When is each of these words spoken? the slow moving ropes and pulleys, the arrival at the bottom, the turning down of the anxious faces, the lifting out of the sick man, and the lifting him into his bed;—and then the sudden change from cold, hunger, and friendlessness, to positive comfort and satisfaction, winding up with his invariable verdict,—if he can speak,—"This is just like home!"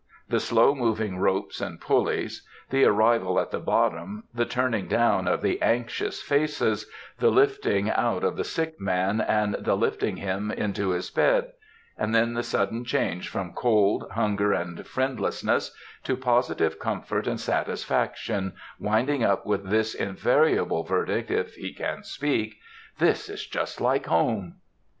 the 0.27 0.39
slow 0.39 0.73
moving 0.73 1.17
ropes 1.19 1.61
and 1.61 1.79
pulleys, 1.79 2.41
the 2.71 2.83
arrival 2.85 3.39
at 3.39 3.51
the 3.51 3.59
bottom, 3.59 4.23
the 4.33 4.47
turning 4.47 4.87
down 4.87 5.27
of 5.27 5.43
the 5.43 5.61
anxious 5.61 6.23
faces, 6.23 6.89
the 7.19 7.29
lifting 7.29 7.87
out 7.91 8.23
of 8.23 8.35
the 8.35 8.43
sick 8.43 8.79
man, 8.81 9.21
and 9.21 9.53
the 9.59 9.75
lifting 9.75 10.17
him 10.17 10.49
into 10.49 10.89
his 10.89 11.11
bed;—and 11.11 12.15
then 12.15 12.33
the 12.33 12.41
sudden 12.41 12.83
change 12.83 13.29
from 13.29 13.53
cold, 13.53 14.07
hunger, 14.13 14.53
and 14.53 14.87
friendlessness, 14.87 15.71
to 16.03 16.17
positive 16.17 16.79
comfort 16.79 17.27
and 17.27 17.39
satisfaction, 17.39 18.53
winding 18.79 19.23
up 19.23 19.45
with 19.45 19.69
his 19.71 19.93
invariable 19.93 20.81
verdict,—if 20.83 21.53
he 21.53 21.71
can 21.75 22.03
speak,—"This 22.03 23.29
is 23.29 23.45
just 23.45 23.79
like 23.79 24.07
home!" 24.07 24.55